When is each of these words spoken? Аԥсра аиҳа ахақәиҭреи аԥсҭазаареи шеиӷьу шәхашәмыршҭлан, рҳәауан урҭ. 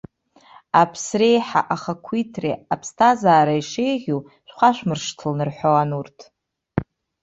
Аԥсра 0.81 1.25
аиҳа 1.29 1.61
ахақәиҭреи 1.73 2.61
аԥсҭазаареи 2.73 3.63
шеиӷьу 3.69 4.19
шәхашәмыршҭлан, 4.47 5.39
рҳәауан 5.47 5.91
урҭ. 5.99 6.17